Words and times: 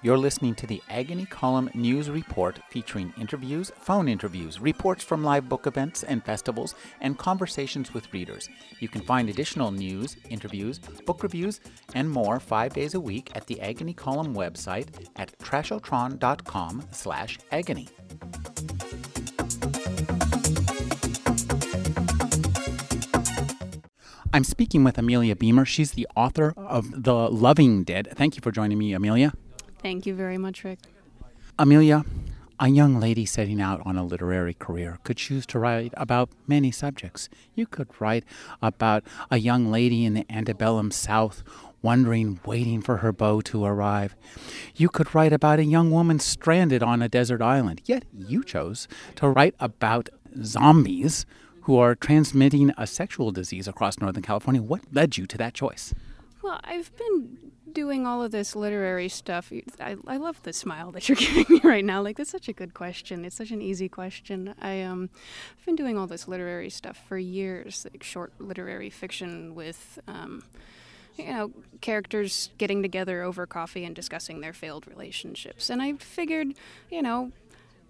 You're 0.00 0.16
listening 0.16 0.54
to 0.56 0.66
the 0.66 0.80
Agony 0.88 1.26
Column 1.26 1.70
News 1.74 2.08
Report 2.08 2.60
featuring 2.70 3.12
interviews, 3.18 3.72
phone 3.80 4.06
interviews, 4.06 4.60
reports 4.60 5.02
from 5.02 5.24
live 5.24 5.48
book 5.48 5.66
events 5.66 6.04
and 6.04 6.24
festivals, 6.24 6.76
and 7.00 7.18
conversations 7.18 7.92
with 7.92 8.12
readers. 8.12 8.48
You 8.78 8.88
can 8.88 9.00
find 9.00 9.28
additional 9.28 9.72
news, 9.72 10.16
interviews, 10.30 10.78
book 10.78 11.24
reviews, 11.24 11.60
and 11.94 12.08
more 12.08 12.38
five 12.38 12.74
days 12.74 12.94
a 12.94 13.00
week 13.00 13.32
at 13.34 13.48
the 13.48 13.60
Agony 13.60 13.92
Column 13.92 14.36
website 14.36 14.86
at 15.16 15.36
trashotron.com 15.40 16.84
slash 16.92 17.40
agony. 17.50 17.88
I'm 24.32 24.44
speaking 24.44 24.84
with 24.84 24.96
Amelia 24.96 25.34
Beamer. 25.34 25.64
She's 25.64 25.92
the 25.92 26.06
author 26.14 26.54
of 26.56 27.02
The 27.02 27.28
Loving 27.30 27.82
Dead. 27.82 28.10
Thank 28.14 28.36
you 28.36 28.42
for 28.42 28.52
joining 28.52 28.78
me, 28.78 28.92
Amelia. 28.92 29.32
Thank 29.80 30.06
you 30.06 30.14
very 30.14 30.38
much, 30.38 30.64
Rick. 30.64 30.80
Amelia, 31.58 32.04
a 32.60 32.68
young 32.68 32.98
lady 32.98 33.24
setting 33.24 33.60
out 33.60 33.80
on 33.84 33.96
a 33.96 34.04
literary 34.04 34.54
career 34.54 34.98
could 35.04 35.16
choose 35.16 35.46
to 35.46 35.58
write 35.58 35.92
about 35.96 36.30
many 36.46 36.70
subjects. 36.72 37.28
You 37.54 37.66
could 37.66 37.88
write 38.00 38.24
about 38.60 39.04
a 39.30 39.38
young 39.38 39.70
lady 39.70 40.04
in 40.04 40.14
the 40.14 40.26
antebellum 40.28 40.90
South 40.90 41.44
wondering, 41.82 42.40
waiting 42.44 42.80
for 42.80 42.98
her 42.98 43.12
beau 43.12 43.40
to 43.40 43.64
arrive. 43.64 44.16
You 44.74 44.88
could 44.88 45.14
write 45.14 45.32
about 45.32 45.60
a 45.60 45.64
young 45.64 45.90
woman 45.90 46.18
stranded 46.18 46.82
on 46.82 47.02
a 47.02 47.08
desert 47.08 47.40
island. 47.40 47.82
Yet 47.84 48.04
you 48.12 48.42
chose 48.42 48.88
to 49.16 49.28
write 49.28 49.54
about 49.60 50.08
zombies 50.42 51.24
who 51.62 51.76
are 51.76 51.94
transmitting 51.94 52.72
a 52.76 52.86
sexual 52.86 53.30
disease 53.30 53.68
across 53.68 53.98
Northern 54.00 54.22
California. 54.22 54.62
What 54.62 54.82
led 54.92 55.16
you 55.16 55.26
to 55.26 55.38
that 55.38 55.54
choice? 55.54 55.94
Well, 56.48 56.60
I've 56.64 56.90
been 56.96 57.36
doing 57.72 58.06
all 58.06 58.22
of 58.22 58.30
this 58.30 58.56
literary 58.56 59.10
stuff. 59.10 59.52
I, 59.78 59.96
I 60.06 60.16
love 60.16 60.42
the 60.44 60.54
smile 60.54 60.90
that 60.92 61.06
you're 61.06 61.16
giving 61.16 61.44
me 61.50 61.60
right 61.62 61.84
now. 61.84 62.00
Like 62.00 62.16
that's 62.16 62.30
such 62.30 62.48
a 62.48 62.54
good 62.54 62.72
question. 62.72 63.26
It's 63.26 63.36
such 63.36 63.50
an 63.50 63.60
easy 63.60 63.86
question. 63.86 64.54
I 64.58 64.80
um, 64.80 65.10
I've 65.58 65.66
been 65.66 65.76
doing 65.76 65.98
all 65.98 66.06
this 66.06 66.26
literary 66.26 66.70
stuff 66.70 67.04
for 67.06 67.18
years, 67.18 67.86
like 67.92 68.02
short 68.02 68.32
literary 68.38 68.88
fiction 68.88 69.54
with. 69.54 69.98
Um, 70.08 70.42
you 71.18 71.26
know, 71.26 71.50
characters 71.80 72.50
getting 72.58 72.80
together 72.80 73.22
over 73.22 73.44
coffee 73.44 73.84
and 73.84 73.94
discussing 73.94 74.40
their 74.40 74.52
failed 74.52 74.86
relationships. 74.86 75.68
And 75.68 75.82
I 75.82 75.94
figured, 75.94 76.54
you 76.92 77.02
know, 77.02 77.32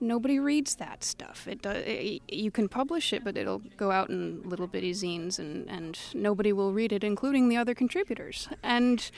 nobody 0.00 0.38
reads 0.38 0.76
that 0.76 1.02
stuff. 1.04 1.46
It, 1.46 1.64
it, 1.64 2.22
you 2.28 2.50
can 2.50 2.68
publish 2.68 3.12
it, 3.12 3.24
but 3.24 3.36
it'll 3.36 3.62
go 3.76 3.90
out 3.90 4.08
in 4.08 4.42
little 4.44 4.66
bitty 4.66 4.92
zines, 4.92 5.38
and 5.38 5.68
and 5.68 5.98
nobody 6.14 6.52
will 6.52 6.72
read 6.72 6.92
it, 6.92 7.04
including 7.04 7.48
the 7.48 7.56
other 7.56 7.74
contributors. 7.74 8.48
And 8.62 9.10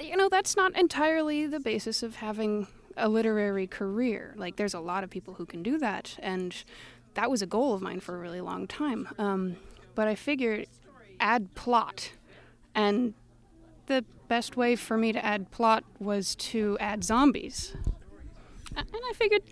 you 0.00 0.16
know, 0.16 0.28
that's 0.28 0.56
not 0.56 0.76
entirely 0.76 1.46
the 1.46 1.60
basis 1.60 2.02
of 2.02 2.16
having 2.16 2.66
a 2.96 3.08
literary 3.08 3.66
career. 3.66 4.34
Like, 4.36 4.56
there's 4.56 4.74
a 4.74 4.80
lot 4.80 5.04
of 5.04 5.10
people 5.10 5.34
who 5.34 5.46
can 5.46 5.62
do 5.62 5.78
that, 5.78 6.16
and 6.20 6.54
that 7.14 7.30
was 7.30 7.42
a 7.42 7.46
goal 7.46 7.74
of 7.74 7.82
mine 7.82 8.00
for 8.00 8.16
a 8.16 8.18
really 8.18 8.40
long 8.40 8.66
time. 8.66 9.08
Um, 9.18 9.56
but 9.94 10.08
I 10.08 10.14
figured 10.14 10.66
add 11.20 11.54
plot, 11.54 12.12
and 12.74 13.14
the 13.86 14.04
best 14.28 14.56
way 14.56 14.76
for 14.76 14.96
me 14.96 15.12
to 15.12 15.24
add 15.24 15.50
plot 15.50 15.84
was 15.98 16.36
to 16.36 16.76
add 16.80 17.02
zombies. 17.02 17.74
And 18.76 18.86
I 18.92 19.12
figured, 19.14 19.42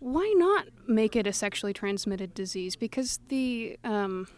why 0.00 0.32
not 0.36 0.68
make 0.86 1.16
it 1.16 1.26
a 1.26 1.32
sexually 1.32 1.72
transmitted 1.72 2.34
disease? 2.34 2.76
Because 2.76 3.20
the 3.28 3.78
um, 3.84 4.28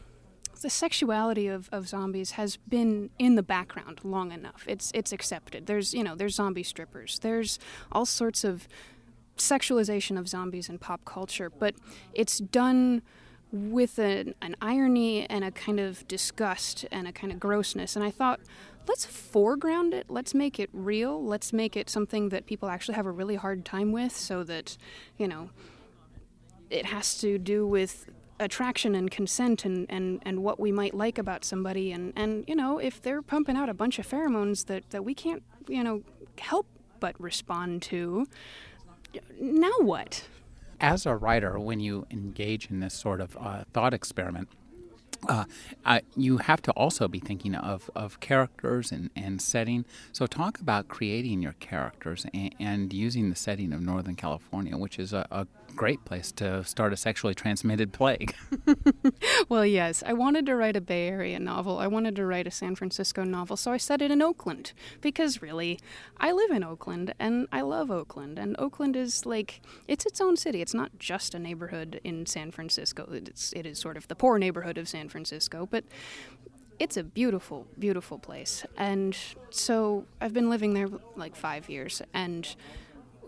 the 0.61 0.71
sexuality 0.71 1.47
of, 1.49 1.69
of 1.73 1.89
zombies 1.89 2.33
has 2.33 2.57
been 2.57 3.11
in 3.19 3.35
the 3.35 3.43
background 3.43 4.01
long 4.05 4.33
enough. 4.33 4.65
It's 4.67 4.91
it's 4.95 5.13
accepted. 5.13 5.67
There's 5.67 5.95
you 5.95 6.03
know 6.03 6.15
there's 6.15 6.35
zombie 6.35 6.63
strippers. 6.63 7.19
There's 7.19 7.59
all 7.93 8.07
sorts 8.07 8.45
of 8.45 8.69
sexualization 9.37 10.19
of 10.19 10.29
zombies 10.29 10.69
in 10.69 10.79
pop 10.79 11.05
culture, 11.05 11.51
but 11.51 11.75
it's 12.13 12.39
done 12.39 13.03
with 13.53 13.99
an, 13.99 14.35
an 14.41 14.55
irony 14.61 15.29
and 15.29 15.45
a 15.45 15.51
kind 15.51 15.81
of 15.81 16.07
disgust 16.07 16.87
and 16.93 17.09
a 17.09 17.13
kind 17.13 17.33
of 17.33 17.41
grossness. 17.41 17.97
And 17.97 18.05
I 18.05 18.11
thought, 18.11 18.41
let's 18.89 19.05
foreground 19.05 19.95
it. 19.95 20.07
Let's 20.09 20.35
make 20.35 20.59
it 20.59 20.71
real. 20.73 21.23
Let's 21.25 21.53
make 21.53 21.77
it 21.77 21.89
something 21.89 22.31
that 22.31 22.47
people 22.47 22.69
actually 22.69 22.95
have 22.95 23.07
a 23.07 23.11
really 23.11 23.37
hard 23.37 23.65
time 23.65 23.93
with, 23.93 24.17
so 24.17 24.43
that 24.45 24.77
you 25.17 25.29
know 25.29 25.51
it 26.71 26.87
has 26.87 27.19
to 27.19 27.39
do 27.39 27.67
with 27.67 28.09
attraction 28.41 28.95
and 28.95 29.11
consent 29.11 29.65
and, 29.65 29.87
and, 29.91 30.21
and 30.25 30.43
what 30.43 30.59
we 30.59 30.73
might 30.73 30.95
like 30.95 31.19
about 31.19 31.45
somebody 31.45 31.93
and, 31.93 32.13
and 32.17 32.43
you 32.49 32.57
know 32.57 32.79
if 32.79 33.01
they're 33.03 33.21
pumping 33.21 33.55
out 33.55 33.69
a 33.69 33.75
bunch 33.75 33.99
of 33.99 34.09
pheromones 34.09 34.65
that, 34.67 34.89
that 34.91 35.05
we 35.05 35.15
can't 35.15 35.43
you 35.69 35.85
know 35.85 36.03
help 36.39 36.67
but 37.01 37.21
respond 37.21 37.83
to 37.83 38.27
now 39.39 39.73
what 39.81 40.25
as 40.81 41.05
a 41.05 41.15
writer 41.15 41.59
when 41.59 41.81
you 41.81 42.07
engage 42.11 42.71
in 42.71 42.81
this 42.81 42.95
sort 42.95 43.21
of 43.21 43.37
uh, 43.39 43.63
thought 43.75 43.93
experiment 43.93 44.49
uh, 45.29 45.45
you 46.17 46.39
have 46.39 46.63
to 46.63 46.73
also 46.73 47.09
be 47.09 47.19
thinking 47.19 47.55
of, 47.55 47.91
of 47.95 48.21
characters 48.21 48.91
and, 48.91 49.11
and 49.15 49.41
setting. 49.41 49.85
So, 50.13 50.27
talk 50.27 50.61
about 50.61 50.89
creating 50.89 51.43
your 51.43 51.55
characters 51.61 52.27
and, 52.33 52.55
and 52.59 52.93
using 52.93 53.31
the 53.31 53.37
setting 53.37 53.73
of 53.73 53.81
Northern 53.81 54.17
California, 54.17 54.77
which 54.77 54.99
is 54.99 55.13
a, 55.13 55.27
a 55.31 55.47
great 55.77 56.05
place 56.05 56.33
to 56.33 56.65
start 56.65 56.93
a 56.93 56.97
sexually 56.97 57.35
transmitted 57.35 57.93
plague. 57.93 58.35
well, 59.49 59.65
yes. 59.65 60.03
I 60.07 60.13
wanted 60.13 60.47
to 60.47 60.57
write 60.57 60.77
a 60.77 60.81
Bay 60.81 61.09
Area 61.09 61.39
novel. 61.39 61.79
I 61.79 61.87
wanted 61.87 62.17
to 62.17 62.27
write 62.27 62.47
a 62.47 62.51
San 62.51 62.75
Francisco 62.75 63.25
novel, 63.25 63.57
so 63.57 63.73
I 63.73 63.77
set 63.77 64.03
it 64.03 64.11
in 64.11 64.23
Oakland. 64.23 64.73
Because 65.01 65.43
really, 65.43 65.79
I 66.19 66.33
live 66.33 66.51
in 66.51 66.63
Oakland 66.63 67.15
and 67.19 67.49
I 67.53 67.63
love 67.63 67.91
Oakland. 67.91 68.39
And 68.39 68.57
Oakland 68.59 68.97
is 68.97 69.27
like, 69.27 69.61
it's 69.89 70.07
its 70.07 70.21
own 70.21 70.37
city. 70.37 70.61
It's 70.63 70.75
not 70.75 70.99
just 70.99 71.35
a 71.35 71.39
neighborhood 71.39 72.01
in 72.05 72.27
San 72.27 72.51
Francisco. 72.51 73.09
It's, 73.11 73.53
it 73.53 73.67
is 73.67 73.79
sort 73.79 73.97
of 73.97 74.09
the 74.09 74.17
poor 74.17 74.39
neighborhood 74.39 74.79
of 74.79 74.89
San 74.89 75.09
Francisco, 75.09 75.67
but 75.71 75.85
it's 76.81 76.97
a 76.97 77.05
beautiful, 77.05 77.67
beautiful 77.79 78.19
place. 78.19 78.65
And 78.77 79.17
so 79.51 80.07
I've 80.21 80.33
been 80.33 80.49
living 80.49 80.73
there 80.73 80.89
like 81.15 81.37
five 81.37 81.69
years, 81.69 82.01
and 82.15 82.49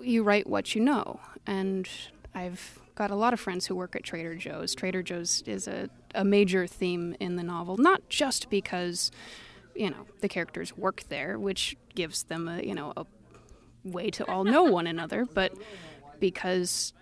you 0.00 0.22
write 0.22 0.46
what 0.46 0.74
you 0.74 0.80
know. 0.80 1.20
And 1.46 1.88
I've 2.34 2.78
got 2.94 3.10
a 3.10 3.14
lot 3.14 3.32
of 3.32 3.40
friends 3.40 3.66
who 3.66 3.74
work 3.74 3.96
at 3.96 4.02
Trader 4.02 4.34
Joe's. 4.34 4.74
Trader 4.74 5.02
Joe's 5.02 5.42
is 5.46 5.68
a, 5.68 5.88
a 6.14 6.24
major 6.24 6.66
theme 6.66 7.16
in 7.20 7.36
the 7.36 7.42
novel, 7.42 7.76
not 7.76 8.08
just 8.08 8.50
because, 8.50 9.10
you 9.74 9.90
know, 9.90 10.06
the 10.20 10.28
characters 10.28 10.76
work 10.76 11.04
there, 11.08 11.38
which 11.38 11.76
gives 11.94 12.24
them 12.24 12.48
a, 12.48 12.62
you 12.62 12.74
know, 12.74 12.92
a 12.96 13.06
way 13.84 14.10
to 14.10 14.24
all 14.26 14.44
know 14.44 14.62
one 14.62 14.86
another, 14.86 15.26
but 15.26 15.52
because 16.20 16.92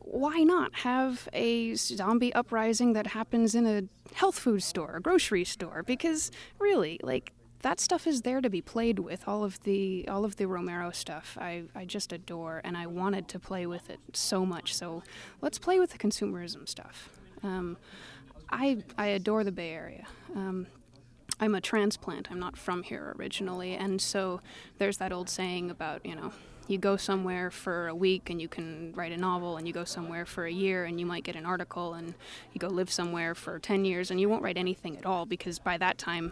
why 0.00 0.38
not 0.38 0.74
have 0.74 1.28
a 1.32 1.74
zombie 1.74 2.32
uprising 2.32 2.94
that 2.94 3.08
happens 3.08 3.54
in 3.54 3.66
a 3.66 3.82
health 4.14 4.38
food 4.38 4.62
store, 4.62 4.96
a 4.96 5.00
grocery 5.00 5.44
store? 5.44 5.82
Because 5.82 6.30
really, 6.58 6.98
like 7.02 7.32
that 7.62 7.80
stuff 7.80 8.06
is 8.06 8.22
there 8.22 8.40
to 8.40 8.48
be 8.48 8.60
played 8.60 8.98
with. 8.98 9.26
All 9.26 9.44
of 9.44 9.60
the 9.64 10.06
all 10.08 10.24
of 10.24 10.36
the 10.36 10.46
Romero 10.46 10.90
stuff, 10.90 11.36
I, 11.40 11.64
I 11.74 11.84
just 11.84 12.12
adore, 12.12 12.60
and 12.64 12.76
I 12.76 12.86
wanted 12.86 13.28
to 13.28 13.38
play 13.38 13.66
with 13.66 13.90
it 13.90 14.00
so 14.12 14.46
much. 14.46 14.74
So 14.74 15.02
let's 15.40 15.58
play 15.58 15.78
with 15.78 15.90
the 15.90 15.98
consumerism 15.98 16.68
stuff. 16.68 17.08
Um, 17.42 17.76
I 18.50 18.84
I 18.96 19.08
adore 19.08 19.44
the 19.44 19.52
Bay 19.52 19.70
Area. 19.70 20.06
Um, 20.34 20.66
I'm 21.40 21.54
a 21.54 21.60
transplant. 21.60 22.30
I'm 22.30 22.40
not 22.40 22.56
from 22.56 22.82
here 22.82 23.14
originally, 23.18 23.74
and 23.74 24.00
so 24.00 24.40
there's 24.78 24.98
that 24.98 25.12
old 25.12 25.28
saying 25.28 25.70
about 25.70 26.06
you 26.06 26.14
know 26.14 26.32
you 26.68 26.78
go 26.78 26.96
somewhere 26.96 27.50
for 27.50 27.88
a 27.88 27.94
week 27.94 28.28
and 28.30 28.40
you 28.40 28.46
can 28.46 28.92
write 28.94 29.10
a 29.10 29.16
novel 29.16 29.56
and 29.56 29.66
you 29.66 29.72
go 29.72 29.84
somewhere 29.84 30.26
for 30.26 30.44
a 30.44 30.52
year 30.52 30.84
and 30.84 31.00
you 31.00 31.06
might 31.06 31.24
get 31.24 31.34
an 31.34 31.46
article 31.46 31.94
and 31.94 32.12
you 32.52 32.58
go 32.58 32.68
live 32.68 32.90
somewhere 32.90 33.34
for 33.34 33.58
10 33.58 33.86
years 33.86 34.10
and 34.10 34.20
you 34.20 34.28
won't 34.28 34.42
write 34.42 34.58
anything 34.58 34.94
at 34.98 35.06
all 35.06 35.24
because 35.24 35.58
by 35.58 35.78
that 35.78 35.96
time 35.96 36.30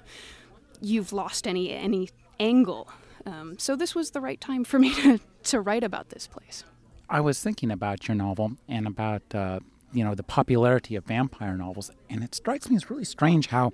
you've 0.81 1.13
lost 1.13 1.47
any 1.47 1.73
any 1.73 2.11
angle. 2.39 2.89
Um, 3.25 3.59
so 3.59 3.75
this 3.77 3.95
was 3.95 4.13
the 4.13 4.21
right 4.21 4.41
time 4.41 4.65
for 4.65 4.79
me 4.79 4.95
to, 5.03 5.21
to 5.45 5.61
write 5.61 5.83
about 5.83 6.11
this 6.11 6.27
place. 6.27 6.65
I 7.09 7.21
was 7.21 7.43
thinking 7.43 7.71
about 7.71 8.09
your 8.09 8.15
novel 8.15 8.57
and 8.69 8.87
about 8.87 9.23
uh, 9.35 9.61
you 9.93 10.05
know 10.05 10.15
the 10.15 10.23
popularity 10.23 10.97
of 10.97 11.05
vampire 11.05 11.57
novels, 11.57 11.91
and 12.11 12.23
it 12.23 12.35
strikes 12.35 12.69
me 12.69 12.77
as 12.77 12.91
really 12.91 13.05
strange 13.05 13.49
how 13.49 13.73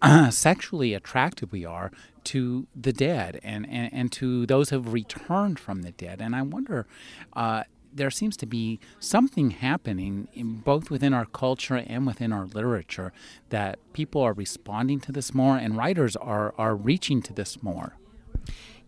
uh, 0.00 0.30
sexually 0.46 0.94
attracted 0.94 1.52
we 1.52 1.64
are 1.64 1.90
to 2.24 2.66
the 2.74 2.92
dead 2.92 3.40
and, 3.42 3.68
and, 3.68 3.92
and 3.92 4.12
to 4.12 4.46
those 4.46 4.70
who 4.70 4.76
have 4.76 4.92
returned 4.92 5.58
from 5.58 5.82
the 5.82 5.92
dead. 5.92 6.20
And 6.20 6.36
I 6.36 6.42
wonder, 6.42 6.86
uh, 7.32 7.64
there 7.94 8.10
seems 8.10 8.36
to 8.38 8.46
be 8.46 8.80
something 8.98 9.50
happening 9.50 10.28
in 10.32 10.56
both 10.56 10.90
within 10.90 11.12
our 11.12 11.26
culture 11.26 11.76
and 11.76 12.06
within 12.06 12.32
our 12.32 12.46
literature 12.46 13.12
that 13.50 13.78
people 13.92 14.22
are 14.22 14.32
responding 14.32 15.00
to 15.00 15.12
this 15.12 15.34
more 15.34 15.56
and 15.56 15.76
writers 15.76 16.16
are, 16.16 16.54
are 16.58 16.74
reaching 16.74 17.22
to 17.22 17.32
this 17.32 17.62
more. 17.62 17.96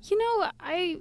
You 0.02 0.18
know, 0.18 0.50
I 0.60 0.98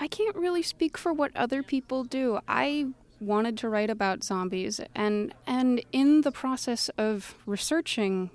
I 0.00 0.08
can't 0.08 0.36
really 0.36 0.62
speak 0.62 0.98
for 0.98 1.12
what 1.12 1.30
other 1.36 1.62
people 1.62 2.04
do. 2.04 2.40
I 2.48 2.88
wanted 3.20 3.56
to 3.58 3.68
write 3.68 3.90
about 3.90 4.24
zombies 4.24 4.80
and 4.94 5.32
and 5.46 5.82
in 5.92 6.22
the 6.22 6.32
process 6.32 6.90
of 6.98 7.34
researching 7.46 8.30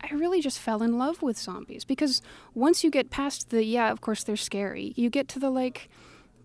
I 0.00 0.14
really 0.14 0.40
just 0.40 0.58
fell 0.58 0.82
in 0.82 0.96
love 0.96 1.22
with 1.22 1.36
zombies 1.36 1.84
because 1.84 2.22
once 2.54 2.84
you 2.84 2.90
get 2.90 3.10
past 3.10 3.50
the 3.50 3.64
yeah, 3.64 3.90
of 3.90 4.00
course 4.00 4.22
they're 4.22 4.36
scary, 4.36 4.92
you 4.96 5.10
get 5.10 5.28
to 5.28 5.38
the 5.38 5.50
like 5.50 5.88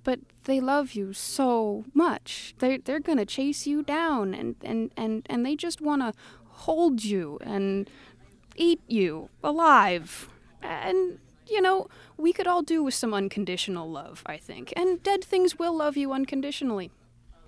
but 0.03 0.19
they 0.45 0.59
love 0.59 0.93
you 0.93 1.13
so 1.13 1.85
much. 1.93 2.53
They 2.59 2.77
they're 2.77 2.99
gonna 2.99 3.25
chase 3.25 3.65
you 3.65 3.83
down 3.83 4.33
and 4.33 4.55
and 4.63 4.91
and 4.97 5.25
and 5.29 5.45
they 5.45 5.55
just 5.55 5.81
want 5.81 6.01
to 6.01 6.13
hold 6.49 7.03
you 7.03 7.39
and 7.41 7.89
eat 8.55 8.81
you 8.87 9.29
alive. 9.43 10.29
And 10.61 11.19
you 11.47 11.61
know, 11.61 11.87
we 12.17 12.31
could 12.33 12.47
all 12.47 12.61
do 12.61 12.83
with 12.83 12.93
some 12.93 13.13
unconditional 13.13 13.89
love, 13.89 14.23
I 14.25 14.37
think. 14.37 14.73
And 14.75 15.03
dead 15.03 15.23
things 15.23 15.59
will 15.59 15.75
love 15.75 15.97
you 15.97 16.13
unconditionally. 16.13 16.91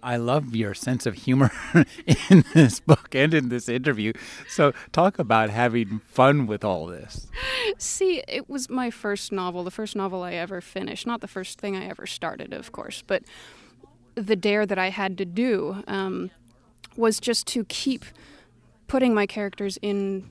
I 0.06 0.18
love 0.18 0.56
your 0.56 0.76
sense 0.76 1.08
of 1.08 1.16
humor 1.16 1.52
in 2.30 2.46
this 2.54 2.80
book 2.80 3.16
and 3.16 3.34
in 3.34 3.50
this 3.50 3.68
interview. 3.68 4.14
So, 4.48 4.72
talk 4.92 5.18
about 5.18 5.50
having 5.50 6.00
fun 6.00 6.46
with 6.46 6.64
all 6.64 6.86
this. 6.86 7.28
See, 7.80 8.24
it 8.28 8.48
was 8.48 8.70
my 8.70 8.92
first 8.92 9.32
novel, 9.32 9.64
the 9.64 9.72
first 9.72 9.96
novel 9.96 10.22
I 10.22 10.34
ever 10.34 10.62
finished. 10.62 11.08
Not 11.08 11.22
the 11.22 11.28
first 11.28 11.60
thing 11.60 11.76
I 11.76 11.88
ever 11.88 12.06
started, 12.06 12.54
of 12.54 12.72
course, 12.72 13.04
but 13.06 13.24
the 14.14 14.36
dare 14.36 14.68
that 14.68 14.78
I 14.78 14.92
had 14.92 15.18
to 15.18 15.26
do 15.26 15.84
um, 15.88 16.30
was 16.96 17.20
just 17.20 17.48
to 17.48 17.66
keep 17.66 18.06
putting 18.88 19.16
my 19.16 19.26
characters 19.26 19.80
in 19.82 20.30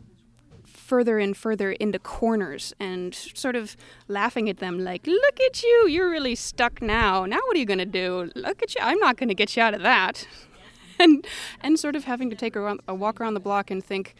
further 0.85 1.19
and 1.19 1.35
further 1.35 1.73
into 1.73 1.99
corners 1.99 2.75
and 2.79 3.15
sort 3.15 3.57
of 3.57 3.75
laughing 4.07 4.51
at 4.51 4.59
them 4.59 4.79
like, 4.79 5.07
look 5.07 5.41
at 5.41 5.63
you, 5.63 5.89
you're 5.89 6.11
really 6.11 6.35
stuck 6.35 6.83
now. 6.83 7.25
Now 7.25 7.39
what 7.47 7.57
are 7.57 7.59
you 7.59 7.65
going 7.65 7.79
to 7.79 7.87
do? 7.87 8.31
Look 8.35 8.63
at 8.63 8.75
you, 8.75 8.83
I'm 8.83 8.99
not 8.99 9.17
going 9.17 9.29
to 9.29 9.35
get 9.35 9.57
you 9.57 9.63
out 9.63 9.73
of 9.73 9.81
that. 9.81 10.29
and, 10.99 11.27
and 11.63 11.79
sort 11.79 11.97
of 11.97 12.05
having 12.05 12.29
to 12.29 12.37
take 12.37 12.55
a, 12.55 12.77
a 12.87 12.95
walk 12.95 13.19
around 13.19 13.33
the 13.33 13.41
block 13.41 13.71
and 13.71 13.83
think, 13.83 14.15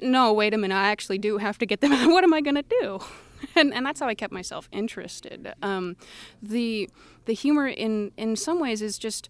no, 0.00 0.32
wait 0.32 0.54
a 0.54 0.58
minute, 0.58 0.76
I 0.76 0.88
actually 0.88 1.18
do 1.18 1.38
have 1.38 1.58
to 1.58 1.66
get 1.66 1.80
them 1.80 1.92
out. 1.92 2.08
What 2.12 2.22
am 2.22 2.32
I 2.32 2.40
going 2.40 2.56
to 2.56 2.64
do? 2.80 3.00
And, 3.56 3.74
and 3.74 3.84
that's 3.84 3.98
how 3.98 4.06
I 4.06 4.14
kept 4.14 4.32
myself 4.32 4.68
interested. 4.70 5.52
Um, 5.62 5.96
the 6.40 6.88
the 7.24 7.32
humor 7.32 7.66
in 7.66 8.12
in 8.16 8.36
some 8.36 8.60
ways 8.60 8.80
is 8.80 8.98
just 8.98 9.28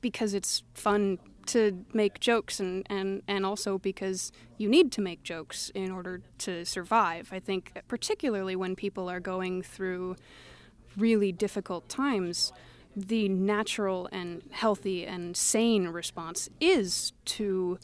because 0.00 0.34
it's 0.34 0.62
fun 0.72 1.18
to 1.50 1.84
make 1.92 2.20
jokes 2.20 2.60
and, 2.60 2.86
and, 2.88 3.22
and 3.26 3.44
also 3.44 3.78
because 3.78 4.32
you 4.56 4.68
need 4.68 4.92
to 4.92 5.00
make 5.00 5.22
jokes 5.22 5.70
in 5.74 5.90
order 5.90 6.22
to 6.38 6.64
survive. 6.64 7.30
I 7.32 7.40
think, 7.40 7.72
particularly 7.88 8.56
when 8.56 8.76
people 8.76 9.10
are 9.10 9.20
going 9.20 9.62
through 9.62 10.16
really 10.96 11.32
difficult 11.32 11.88
times, 11.88 12.52
the 12.96 13.28
natural 13.28 14.08
and 14.12 14.42
healthy 14.50 15.06
and 15.06 15.36
sane 15.36 15.88
response 15.88 16.48
is 16.60 17.12
to 17.24 17.78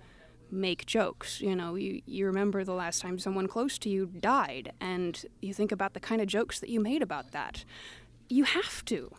make 0.51 0.87
jokes. 0.87 1.41
You 1.41 1.57
know, 1.57 1.75
you, 1.75 2.03
you 2.07 2.27
remember 2.27 2.63
the 2.63 2.73
last 2.73 3.03
time 3.03 3.19
someone 3.19 3.49
close 3.49 3.79
to 3.79 3.89
you 3.89 4.07
died, 4.07 4.73
and 4.81 5.25
you 5.41 5.53
think 5.53 5.73
about 5.73 5.95
the 5.95 6.01
kind 6.01 6.21
of 6.21 6.29
jokes 6.29 6.61
that 6.61 6.71
you 6.71 6.81
made 6.81 7.03
about 7.03 7.33
that. 7.33 7.65
You 8.29 8.45
have 8.45 8.85
to 8.87 9.13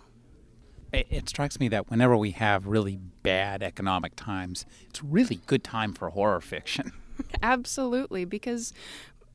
it, 0.98 1.08
it 1.10 1.30
strikes 1.30 1.60
me 1.60 1.68
that 1.70 1.90
whenever 1.90 2.18
we 2.18 2.32
have 2.32 2.66
really 2.66 2.98
bad 3.24 3.62
economic 3.62 4.16
times, 4.16 4.66
it's 4.90 5.04
really 5.04 5.40
good 5.46 5.64
time 5.64 5.94
for 5.94 6.10
horror 6.10 6.42
fiction. 6.42 6.92
Absolutely, 7.44 8.26
because 8.26 8.74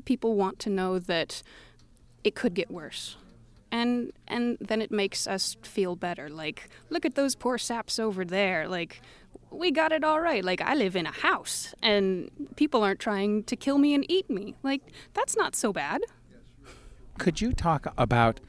people 0.04 0.34
want 0.34 0.58
to 0.60 0.70
know 0.70 0.98
that 0.98 1.42
it 2.24 2.34
could 2.34 2.54
get 2.54 2.70
worse. 2.70 3.16
And 3.70 4.12
and 4.28 4.58
then 4.60 4.82
it 4.82 4.90
makes 4.90 5.26
us 5.26 5.56
feel 5.62 5.96
better. 5.96 6.28
Like, 6.28 6.68
look 6.90 7.06
at 7.06 7.14
those 7.14 7.34
poor 7.34 7.56
saps 7.56 7.98
over 7.98 8.24
there. 8.24 8.68
Like, 8.68 9.00
we 9.50 9.70
got 9.70 9.92
it 9.92 10.04
all 10.04 10.20
right. 10.20 10.44
Like, 10.44 10.60
I 10.60 10.74
live 10.74 10.94
in 10.94 11.06
a 11.06 11.12
house, 11.12 11.74
and 11.82 12.30
people 12.56 12.82
aren't 12.82 13.00
trying 13.00 13.44
to 13.44 13.56
kill 13.56 13.78
me 13.78 13.94
and 13.94 14.04
eat 14.10 14.28
me. 14.28 14.56
Like, 14.62 14.82
that's 15.14 15.36
not 15.36 15.56
so 15.56 15.72
bad. 15.72 16.02
Could 17.18 17.40
you 17.40 17.52
talk 17.52 17.92
about 17.96 18.40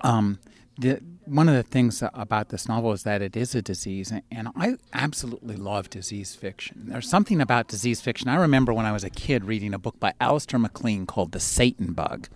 um, 0.00 0.38
the, 0.78 1.00
one 1.26 1.48
of 1.48 1.54
the 1.54 1.62
things 1.62 2.02
about 2.12 2.50
this 2.50 2.68
novel 2.68 2.92
is 2.92 3.02
that 3.04 3.22
it 3.22 3.36
is 3.36 3.54
a 3.54 3.62
disease, 3.62 4.12
and 4.30 4.48
I 4.56 4.76
absolutely 4.92 5.56
love 5.56 5.90
disease 5.90 6.34
fiction. 6.34 6.84
There's 6.88 7.08
something 7.08 7.40
about 7.40 7.68
disease 7.68 8.00
fiction. 8.00 8.28
I 8.28 8.36
remember 8.36 8.72
when 8.72 8.86
I 8.86 8.92
was 8.92 9.04
a 9.04 9.10
kid 9.10 9.44
reading 9.44 9.74
a 9.74 9.78
book 9.78 9.98
by 9.98 10.12
Alistair 10.20 10.58
MacLean 10.58 11.06
called 11.06 11.32
The 11.32 11.40
Satan 11.40 11.92
Bug, 11.92 12.28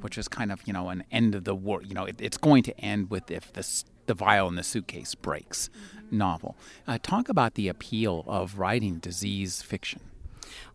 which 0.00 0.16
is 0.16 0.28
kind 0.28 0.50
of 0.52 0.66
you 0.66 0.72
know 0.72 0.88
an 0.88 1.04
end 1.10 1.34
of 1.34 1.44
the 1.44 1.54
world. 1.54 1.86
You 1.86 1.94
know, 1.94 2.04
it, 2.04 2.16
it's 2.20 2.38
going 2.38 2.62
to 2.64 2.80
end 2.80 3.10
with 3.10 3.30
if 3.30 3.52
the 3.52 3.84
the 4.06 4.14
vial 4.14 4.48
in 4.48 4.56
the 4.56 4.62
suitcase 4.62 5.14
breaks. 5.14 5.68
Mm-hmm. 5.68 6.18
Novel. 6.18 6.56
Uh, 6.88 6.98
talk 7.00 7.28
about 7.28 7.54
the 7.54 7.68
appeal 7.68 8.24
of 8.26 8.58
writing 8.58 8.98
disease 8.98 9.62
fiction. 9.62 10.00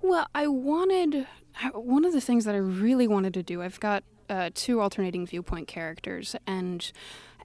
Well, 0.01 0.27
I 0.33 0.47
wanted 0.47 1.27
one 1.73 2.05
of 2.05 2.13
the 2.13 2.21
things 2.21 2.45
that 2.45 2.55
I 2.55 2.59
really 2.59 3.07
wanted 3.07 3.33
to 3.33 3.43
do. 3.43 3.61
I've 3.61 3.79
got 3.79 4.03
uh, 4.29 4.49
two 4.53 4.79
alternating 4.79 5.25
viewpoint 5.25 5.67
characters, 5.67 6.35
and 6.47 6.91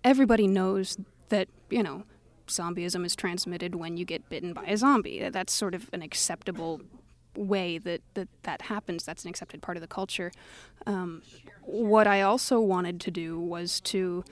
everybody 0.05 0.47
knows 0.47 0.97
that, 1.29 1.49
you 1.69 1.83
know, 1.83 2.05
zombieism 2.47 3.05
is 3.05 3.15
transmitted 3.15 3.75
when 3.75 3.97
you 3.97 4.05
get 4.05 4.29
bitten 4.29 4.53
by 4.53 4.65
a 4.65 4.77
zombie. 4.77 5.29
That's 5.29 5.53
sort 5.53 5.75
of 5.75 5.89
an 5.93 6.03
acceptable 6.03 6.81
way 7.37 7.79
that 7.79 8.03
that, 8.15 8.29
that 8.43 8.63
happens. 8.63 9.05
That's 9.05 9.25
an 9.25 9.31
accepted 9.31 9.63
part 9.63 9.77
of 9.77 9.81
the 9.81 9.87
culture. 9.87 10.33
Um, 10.87 11.23
what 11.63 12.07
I 12.07 12.23
also 12.23 12.61
wanted 12.61 13.01
to 13.03 13.11
do 13.11 13.39
was 13.39 13.81
to 13.83 14.25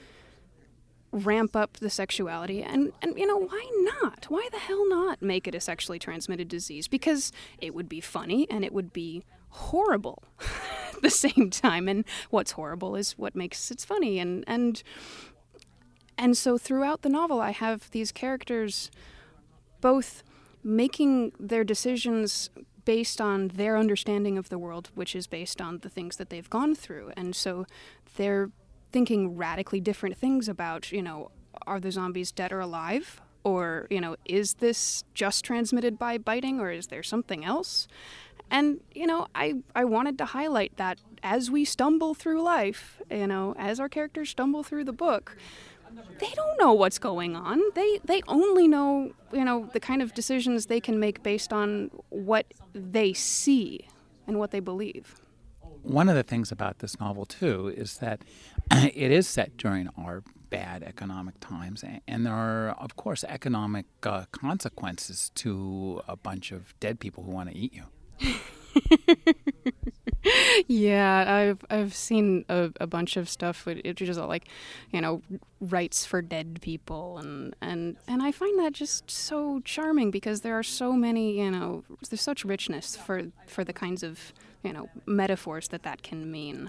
ramp 1.11 1.57
up 1.57 1.79
the 1.79 1.89
sexuality 1.89 2.63
and 2.63 2.93
and 3.01 3.19
you 3.19 3.27
know 3.27 3.39
why 3.39 3.67
not 3.97 4.27
why 4.29 4.47
the 4.53 4.59
hell 4.59 4.87
not 4.91 5.23
make 5.23 5.49
it 5.49 5.55
a 5.55 5.61
sexually 5.61 5.99
transmitted 5.99 6.49
disease 6.49 6.87
because 6.87 7.33
it 7.59 7.75
would 7.75 7.89
be 7.89 7.99
funny 7.99 8.47
and 8.51 8.63
it 8.63 8.75
would 8.75 8.93
be 8.93 9.25
horrible 9.49 10.23
at 10.95 11.01
the 11.01 11.09
same 11.09 11.49
time 11.49 11.89
and 11.89 12.05
what's 12.29 12.53
horrible 12.53 12.95
is 12.95 13.13
what 13.13 13.35
makes 13.35 13.71
it 13.71 13.81
funny 13.81 14.19
and 14.19 14.45
and 14.47 14.83
and 16.19 16.37
so 16.37 16.59
throughout 16.59 17.03
the 17.03 17.09
novel 17.09 17.41
I 17.41 17.53
have 17.53 17.91
these 17.93 18.13
characters 18.13 18.91
both 19.81 20.23
making 20.63 21.33
their 21.39 21.65
decisions 21.65 22.51
based 22.85 23.21
on 23.21 23.49
their 23.49 23.79
understanding 23.79 24.37
of 24.37 24.49
the 24.49 24.59
world 24.59 24.91
which 24.95 25.15
is 25.15 25.27
based 25.27 25.61
on 25.61 25.79
the 25.79 25.89
things 25.89 26.17
that 26.17 26.31
they've 26.31 26.51
gone 26.51 26.75
through. 26.75 27.13
And 27.17 27.35
so 27.37 27.65
they're 28.17 28.51
thinking 28.91 29.37
radically 29.37 29.81
different 29.81 30.17
things 30.17 30.49
about 30.49 30.91
you 30.93 31.03
know 31.03 31.31
are 31.67 31.81
the 31.81 31.93
zombies 31.93 32.33
dead 32.33 32.53
or 32.53 32.61
alive? 32.61 33.21
Or 33.45 33.87
you 33.89 34.01
know 34.01 34.17
is 34.25 34.55
this 34.55 35.05
just 35.15 35.45
transmitted 35.45 35.99
by 35.99 36.19
biting 36.19 36.61
or 36.61 36.71
is 36.71 36.89
there 36.89 37.03
something 37.03 37.45
else? 37.45 37.87
And, 38.51 38.81
you 38.95 39.07
know, 39.07 39.27
I, 39.35 39.57
I 39.75 39.85
wanted 39.85 40.19
to 40.19 40.25
highlight 40.25 40.77
that 40.77 40.99
as 41.23 41.51
we 41.51 41.65
stumble 41.65 42.15
through 42.15 42.43
life, 42.43 43.01
you 43.11 43.27
know, 43.27 43.55
as 43.59 43.79
our 43.79 43.89
characters 43.89 44.31
stumble 44.31 44.63
through 44.63 44.85
the 44.85 44.93
book, 44.93 45.37
they 46.19 46.31
don't 46.35 46.59
know 46.59 46.73
what's 46.73 46.99
going 46.99 47.37
on. 47.37 47.61
They 47.75 48.01
they 48.05 48.23
only 48.29 48.69
know, 48.69 49.13
you 49.33 49.45
know, 49.45 49.69
the 49.73 49.81
kind 49.81 50.03
of 50.03 50.15
decisions 50.15 50.67
they 50.67 50.81
can 50.81 50.99
make 50.99 51.23
based 51.23 51.53
on 51.53 51.91
what 52.11 52.47
they 52.73 53.13
see 53.13 53.87
and 54.27 54.39
what 54.39 54.51
they 54.51 54.61
believe. 54.61 55.17
One 55.83 56.09
of 56.09 56.17
the 56.17 56.23
things 56.23 56.53
about 56.53 56.81
this 56.81 56.99
novel 57.01 57.25
too 57.25 57.73
is 57.77 57.99
that 57.99 58.23
it 58.73 59.11
is 59.11 59.29
set 59.29 59.57
during 59.57 59.89
our 59.97 60.23
bad 60.51 60.83
economic 60.83 61.39
times, 61.41 61.85
and 62.07 62.27
there 62.27 62.33
are, 62.33 62.71
of 62.79 62.97
course, 62.97 63.23
economic 63.25 63.87
uh, 64.03 64.25
consequences 64.33 65.31
to 65.35 66.01
a 66.09 66.17
bunch 66.17 66.53
of 66.53 66.75
dead 66.81 67.01
people 67.01 67.23
who 67.25 67.31
want 67.31 67.51
to 67.51 67.57
eat 67.57 67.75
you. 67.75 67.85
yeah, 70.67 71.25
I've 71.27 71.65
I've 71.71 71.95
seen 71.95 72.45
a, 72.49 72.71
a 72.81 72.87
bunch 72.87 73.17
of 73.17 73.29
stuff 73.29 73.67
which 73.67 74.03
is 74.03 74.19
like, 74.19 74.49
you 74.93 75.01
know, 75.01 75.23
rights 75.61 76.05
for 76.05 76.23
dead 76.23 76.59
people 76.61 77.19
and 77.19 77.55
and 77.61 77.97
and 78.07 78.23
I 78.23 78.33
find 78.33 78.59
that 78.59 78.73
just 78.73 79.11
so 79.11 79.61
charming 79.65 80.11
because 80.11 80.41
there 80.41 80.59
are 80.59 80.63
so 80.63 80.93
many, 80.93 81.39
you 81.39 81.51
know, 81.51 81.85
there's 82.09 82.21
such 82.21 82.45
richness 82.45 82.97
for 82.97 83.29
for 83.47 83.65
the 83.65 83.73
kinds 83.73 84.03
of 84.03 84.33
you 84.65 84.73
know 84.73 84.89
metaphors 85.07 85.69
that 85.69 85.85
that 85.85 86.03
can 86.03 86.33
mean 86.33 86.69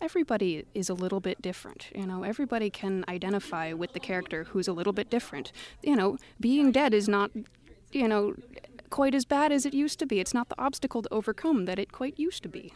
everybody 0.00 0.64
is 0.72 0.88
a 0.88 0.94
little 0.94 1.18
bit 1.18 1.42
different 1.42 1.88
you 1.92 2.06
know 2.06 2.22
everybody 2.22 2.70
can 2.70 3.04
identify 3.08 3.72
with 3.72 3.92
the 3.92 3.98
character 3.98 4.44
who's 4.44 4.68
a 4.68 4.72
little 4.72 4.92
bit 4.92 5.10
different 5.10 5.50
you 5.82 5.96
know 5.96 6.16
being 6.38 6.70
dead 6.70 6.94
is 6.94 7.08
not 7.08 7.32
you 7.90 8.06
know 8.06 8.34
quite 8.92 9.14
as 9.14 9.24
bad 9.24 9.50
as 9.50 9.66
it 9.66 9.74
used 9.74 9.98
to 9.98 10.06
be. 10.06 10.20
It's 10.20 10.34
not 10.34 10.48
the 10.50 10.60
obstacle 10.60 11.02
to 11.02 11.08
overcome 11.12 11.64
that 11.64 11.80
it 11.80 11.90
quite 11.90 12.16
used 12.20 12.44
to 12.44 12.48
be. 12.48 12.72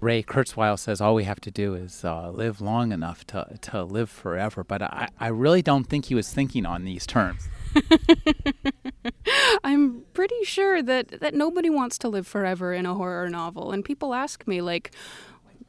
Ray 0.00 0.22
Kurzweil 0.22 0.78
says 0.78 1.00
all 1.00 1.14
we 1.14 1.24
have 1.24 1.40
to 1.40 1.50
do 1.50 1.74
is 1.74 2.04
uh, 2.04 2.30
live 2.30 2.60
long 2.60 2.92
enough 2.92 3.26
to, 3.28 3.58
to 3.62 3.82
live 3.82 4.08
forever. 4.08 4.62
But 4.62 4.82
I, 4.82 5.08
I 5.18 5.28
really 5.28 5.62
don't 5.62 5.84
think 5.84 6.06
he 6.06 6.14
was 6.14 6.32
thinking 6.32 6.64
on 6.64 6.84
these 6.84 7.06
terms. 7.06 7.48
I'm 9.64 10.02
pretty 10.14 10.44
sure 10.44 10.82
that, 10.82 11.20
that 11.20 11.34
nobody 11.34 11.68
wants 11.68 11.98
to 11.98 12.08
live 12.08 12.26
forever 12.26 12.72
in 12.72 12.86
a 12.86 12.94
horror 12.94 13.28
novel. 13.28 13.72
And 13.72 13.84
people 13.84 14.14
ask 14.14 14.46
me, 14.46 14.60
like, 14.60 14.92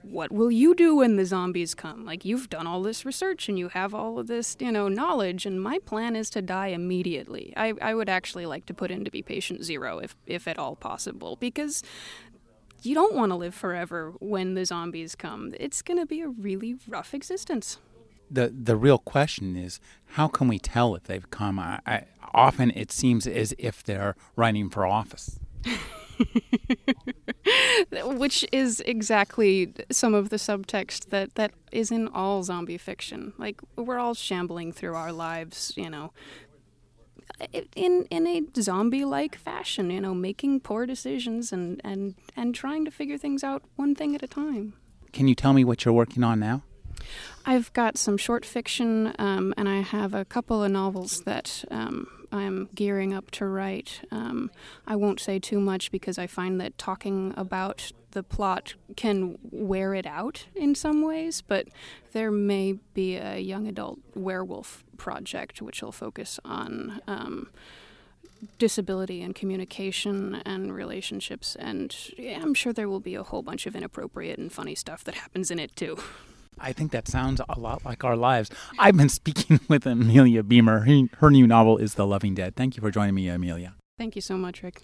what 0.01 0.31
will 0.31 0.51
you 0.51 0.75
do 0.75 0.95
when 0.97 1.17
the 1.17 1.25
zombies 1.25 1.75
come? 1.75 2.05
Like, 2.05 2.23
you've 2.23 2.49
done 2.49 2.65
all 2.67 2.81
this 2.81 3.05
research 3.05 3.49
and 3.49 3.59
you 3.59 3.69
have 3.69 3.93
all 3.93 4.17
of 4.17 4.27
this, 4.27 4.55
you 4.59 4.71
know, 4.71 4.87
knowledge, 4.87 5.45
and 5.45 5.61
my 5.61 5.79
plan 5.79 6.15
is 6.15 6.29
to 6.31 6.41
die 6.41 6.67
immediately. 6.67 7.53
I, 7.57 7.73
I 7.81 7.93
would 7.93 8.09
actually 8.09 8.45
like 8.45 8.65
to 8.67 8.73
put 8.73 8.91
in 8.91 9.03
to 9.05 9.11
be 9.11 9.21
patient 9.21 9.63
zero, 9.63 9.99
if, 9.99 10.15
if 10.25 10.47
at 10.47 10.57
all 10.57 10.75
possible, 10.75 11.35
because 11.35 11.83
you 12.81 12.95
don't 12.95 13.15
want 13.15 13.31
to 13.31 13.35
live 13.35 13.55
forever 13.55 14.13
when 14.19 14.53
the 14.53 14.65
zombies 14.65 15.15
come. 15.15 15.53
It's 15.59 15.81
going 15.81 15.99
to 15.99 16.05
be 16.05 16.21
a 16.21 16.29
really 16.29 16.75
rough 16.87 17.13
existence. 17.13 17.77
The 18.31 18.53
the 18.55 18.75
real 18.75 18.99
question 18.99 19.55
is 19.55 19.79
how 20.13 20.27
can 20.27 20.47
we 20.47 20.59
tell 20.59 20.95
if 20.95 21.03
they've 21.03 21.29
come? 21.31 21.57
I, 21.57 21.79
I, 21.85 22.03
often 22.33 22.71
it 22.75 22.91
seems 22.91 23.25
as 23.27 23.53
if 23.57 23.83
they're 23.83 24.15
running 24.35 24.69
for 24.69 24.85
office. 24.85 25.39
Which 28.03 28.45
is 28.51 28.81
exactly 28.81 29.73
some 29.89 30.13
of 30.13 30.29
the 30.29 30.35
subtext 30.35 31.09
that, 31.09 31.35
that 31.35 31.51
is 31.71 31.91
in 31.91 32.07
all 32.09 32.43
zombie 32.43 32.77
fiction. 32.77 33.33
Like, 33.37 33.61
we're 33.75 33.99
all 33.99 34.13
shambling 34.13 34.73
through 34.73 34.95
our 34.95 35.13
lives, 35.13 35.73
you 35.77 35.89
know, 35.89 36.11
in 37.75 38.05
in 38.09 38.27
a 38.27 38.43
zombie 38.61 39.05
like 39.05 39.35
fashion, 39.35 39.89
you 39.89 40.01
know, 40.01 40.13
making 40.13 40.59
poor 40.61 40.85
decisions 40.85 41.51
and, 41.51 41.81
and, 41.83 42.15
and 42.35 42.55
trying 42.55 42.85
to 42.85 42.91
figure 42.91 43.17
things 43.17 43.43
out 43.43 43.63
one 43.75 43.95
thing 43.95 44.15
at 44.15 44.23
a 44.23 44.27
time. 44.27 44.73
Can 45.11 45.27
you 45.27 45.35
tell 45.35 45.53
me 45.53 45.63
what 45.63 45.85
you're 45.85 45.93
working 45.93 46.23
on 46.23 46.39
now? 46.39 46.63
I've 47.45 47.71
got 47.73 47.97
some 47.97 48.17
short 48.17 48.45
fiction, 48.45 49.13
um, 49.19 49.53
and 49.57 49.67
I 49.67 49.81
have 49.81 50.13
a 50.13 50.25
couple 50.25 50.63
of 50.63 50.71
novels 50.71 51.21
that 51.21 51.63
um, 51.71 52.07
I'm 52.31 52.69
gearing 52.75 53.13
up 53.13 53.31
to 53.31 53.45
write. 53.45 54.01
Um, 54.11 54.51
I 54.85 54.95
won't 54.95 55.19
say 55.19 55.39
too 55.39 55.59
much 55.59 55.91
because 55.91 56.17
I 56.17 56.27
find 56.27 56.59
that 56.61 56.77
talking 56.77 57.33
about 57.37 57.91
the 58.11 58.23
plot 58.23 58.73
can 58.95 59.37
wear 59.51 59.93
it 59.93 60.05
out 60.05 60.47
in 60.55 60.75
some 60.75 61.01
ways, 61.01 61.41
but 61.41 61.67
there 62.13 62.31
may 62.31 62.73
be 62.93 63.15
a 63.15 63.37
young 63.37 63.67
adult 63.67 63.99
werewolf 64.15 64.83
project 64.97 65.61
which 65.61 65.81
will 65.81 65.91
focus 65.91 66.39
on 66.43 67.01
um, 67.07 67.49
disability 68.57 69.21
and 69.21 69.35
communication 69.35 70.41
and 70.45 70.73
relationships, 70.73 71.55
and 71.55 71.95
yeah, 72.17 72.39
I'm 72.41 72.53
sure 72.53 72.73
there 72.73 72.89
will 72.89 72.99
be 72.99 73.15
a 73.15 73.23
whole 73.23 73.41
bunch 73.41 73.65
of 73.65 73.75
inappropriate 73.75 74.39
and 74.39 74.51
funny 74.51 74.75
stuff 74.75 75.03
that 75.03 75.15
happens 75.15 75.51
in 75.51 75.59
it 75.59 75.75
too. 75.75 75.97
I 76.61 76.73
think 76.73 76.91
that 76.91 77.07
sounds 77.07 77.41
a 77.47 77.59
lot 77.59 77.85
like 77.85 78.03
our 78.03 78.15
lives. 78.15 78.49
I've 78.77 78.97
been 78.97 79.09
speaking 79.09 79.59
with 79.67 79.85
Amelia 79.85 80.43
Beamer. 80.43 80.85
Her 81.17 81.31
new 81.31 81.47
novel 81.47 81.77
is 81.77 81.95
The 81.95 82.05
Loving 82.05 82.35
Dead. 82.35 82.55
Thank 82.55 82.75
you 82.75 82.81
for 82.81 82.91
joining 82.91 83.15
me, 83.15 83.27
Amelia. 83.29 83.75
Thank 83.97 84.15
you 84.15 84.21
so 84.21 84.37
much, 84.37 84.63
Rick. 84.63 84.83